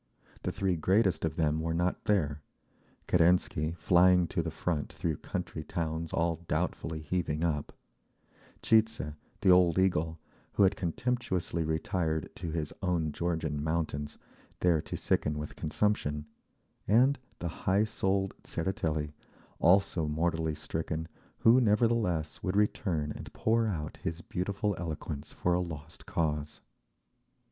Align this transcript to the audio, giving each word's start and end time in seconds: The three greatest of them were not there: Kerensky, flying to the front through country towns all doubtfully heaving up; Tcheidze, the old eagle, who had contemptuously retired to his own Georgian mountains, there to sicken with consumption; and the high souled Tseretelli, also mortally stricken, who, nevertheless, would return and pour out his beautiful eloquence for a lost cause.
The 0.41 0.51
three 0.51 0.77
greatest 0.77 1.23
of 1.25 1.35
them 1.35 1.59
were 1.59 1.75
not 1.75 2.05
there: 2.05 2.41
Kerensky, 3.07 3.75
flying 3.77 4.25
to 4.29 4.41
the 4.41 4.49
front 4.49 4.91
through 4.91 5.17
country 5.17 5.63
towns 5.63 6.11
all 6.11 6.37
doubtfully 6.47 7.01
heaving 7.01 7.43
up; 7.43 7.71
Tcheidze, 8.63 9.13
the 9.41 9.51
old 9.51 9.77
eagle, 9.77 10.17
who 10.53 10.63
had 10.63 10.75
contemptuously 10.75 11.63
retired 11.63 12.35
to 12.37 12.49
his 12.49 12.73
own 12.81 13.11
Georgian 13.11 13.63
mountains, 13.63 14.17
there 14.61 14.81
to 14.81 14.97
sicken 14.97 15.37
with 15.37 15.55
consumption; 15.55 16.25
and 16.87 17.19
the 17.37 17.49
high 17.69 17.83
souled 17.83 18.33
Tseretelli, 18.43 19.11
also 19.59 20.07
mortally 20.07 20.55
stricken, 20.55 21.07
who, 21.37 21.61
nevertheless, 21.61 22.41
would 22.41 22.55
return 22.55 23.11
and 23.15 23.31
pour 23.33 23.67
out 23.67 23.97
his 23.97 24.21
beautiful 24.21 24.73
eloquence 24.79 25.31
for 25.31 25.53
a 25.53 25.59
lost 25.61 26.07
cause. 26.07 26.59